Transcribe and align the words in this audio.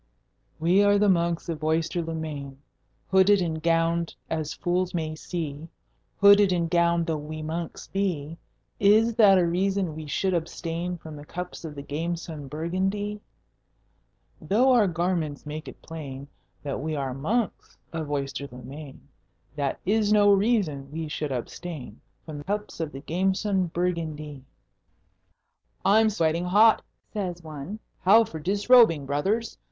We 0.59 0.81
are 0.81 0.97
the 0.97 1.07
monks 1.09 1.47
of 1.47 1.63
Oyster 1.63 2.01
le 2.01 2.15
Main, 2.15 2.57
Hooded 3.11 3.39
and 3.39 3.61
gowned 3.61 4.15
as 4.31 4.51
fools 4.51 4.95
may 4.95 5.13
see; 5.13 5.67
Hooded 6.19 6.51
and 6.51 6.71
gowned 6.71 7.05
though 7.05 7.17
we 7.19 7.43
monks 7.43 7.85
be, 7.85 8.39
Is 8.79 9.13
that 9.17 9.37
a 9.37 9.45
reason 9.45 9.93
we 9.95 10.07
should 10.07 10.33
abstain 10.33 10.97
From 10.97 11.23
cups 11.25 11.63
of 11.63 11.75
the 11.75 11.83
gamesome 11.83 12.47
Burgundie? 12.49 13.21
Though 14.41 14.71
our 14.71 14.87
garments 14.87 15.45
make 15.45 15.67
it 15.67 15.83
plain 15.83 16.27
That 16.63 16.79
we 16.81 16.95
are 16.95 17.13
Monks 17.13 17.77
of 17.93 18.09
Oyster 18.09 18.47
le 18.51 18.63
Main, 18.63 19.07
That 19.55 19.79
is 19.85 20.11
no 20.11 20.31
reason 20.33 20.91
we 20.91 21.09
should 21.09 21.31
abstain 21.31 22.01
From 22.25 22.41
cups 22.45 22.79
of 22.79 22.91
the 22.91 23.01
gamesome 23.01 23.67
Burgundie. 23.69 24.41
"I'm 25.85 26.09
sweating 26.09 26.45
hot," 26.45 26.81
says 27.13 27.43
one. 27.43 27.77
"How 27.99 28.23
for 28.23 28.39
disrobing, 28.39 29.05
brothers? 29.05 29.59